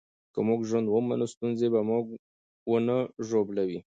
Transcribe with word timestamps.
که 0.33 0.39
موږ 0.47 0.59
ژوند 0.69 0.87
ومنو، 0.89 1.25
ستونزې 1.33 1.67
به 1.73 1.81
موږ 1.89 2.05
ونه 2.71 2.97
ژوبلوي. 3.27 3.79